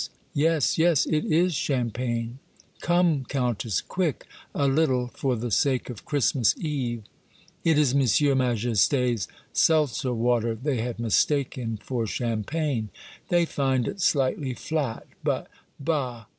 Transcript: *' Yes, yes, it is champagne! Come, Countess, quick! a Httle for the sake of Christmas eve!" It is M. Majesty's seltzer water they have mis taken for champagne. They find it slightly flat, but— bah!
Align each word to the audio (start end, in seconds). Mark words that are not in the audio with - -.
*' 0.19 0.33
Yes, 0.33 0.79
yes, 0.79 1.05
it 1.05 1.25
is 1.25 1.53
champagne! 1.53 2.39
Come, 2.79 3.23
Countess, 3.23 3.81
quick! 3.81 4.25
a 4.55 4.65
Httle 4.67 5.11
for 5.11 5.35
the 5.35 5.51
sake 5.51 5.91
of 5.91 6.05
Christmas 6.05 6.55
eve!" 6.57 7.03
It 7.63 7.77
is 7.77 7.93
M. 7.93 8.37
Majesty's 8.39 9.27
seltzer 9.53 10.15
water 10.15 10.55
they 10.55 10.77
have 10.77 10.97
mis 10.97 11.23
taken 11.23 11.77
for 11.77 12.07
champagne. 12.07 12.89
They 13.29 13.45
find 13.45 13.87
it 13.87 14.01
slightly 14.01 14.55
flat, 14.55 15.05
but— 15.23 15.47
bah! 15.79 16.25